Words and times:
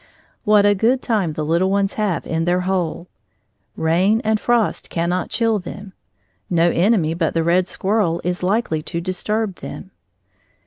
What 0.45 0.65
a 0.65 0.73
good 0.73 1.03
time 1.03 1.33
the 1.33 1.45
little 1.45 1.69
ones 1.69 1.93
have 1.93 2.25
in 2.25 2.45
their 2.45 2.61
hole! 2.61 3.07
Rain 3.77 4.19
and 4.23 4.39
frost 4.39 4.89
cannot 4.89 5.29
chill 5.29 5.59
them; 5.59 5.93
no 6.49 6.71
enemy 6.71 7.13
but 7.13 7.35
the 7.35 7.43
red 7.43 7.67
squirrel 7.67 8.19
is 8.23 8.41
likely 8.41 8.81
to 8.81 8.99
disturb 8.99 9.57
them. 9.57 9.91